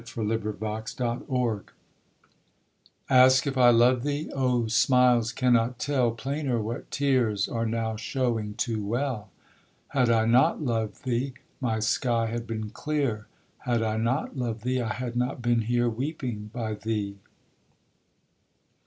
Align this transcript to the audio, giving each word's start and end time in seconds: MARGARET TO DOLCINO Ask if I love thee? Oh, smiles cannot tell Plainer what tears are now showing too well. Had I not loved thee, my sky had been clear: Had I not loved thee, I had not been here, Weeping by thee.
MARGARET 0.17 0.57
TO 0.57 0.57
DOLCINO 0.65 1.63
Ask 3.07 3.45
if 3.45 3.55
I 3.55 3.69
love 3.69 4.01
thee? 4.01 4.31
Oh, 4.35 4.65
smiles 4.65 5.31
cannot 5.31 5.77
tell 5.77 6.09
Plainer 6.09 6.59
what 6.59 6.89
tears 6.89 7.47
are 7.47 7.67
now 7.67 7.95
showing 7.97 8.55
too 8.55 8.83
well. 8.83 9.29
Had 9.89 10.09
I 10.09 10.25
not 10.25 10.59
loved 10.59 11.03
thee, 11.05 11.33
my 11.59 11.77
sky 11.77 12.25
had 12.25 12.47
been 12.47 12.71
clear: 12.71 13.27
Had 13.59 13.83
I 13.83 13.97
not 13.97 14.35
loved 14.35 14.63
thee, 14.63 14.81
I 14.81 14.91
had 14.95 15.15
not 15.15 15.39
been 15.39 15.61
here, 15.61 15.87
Weeping 15.87 16.49
by 16.51 16.73
thee. 16.73 17.19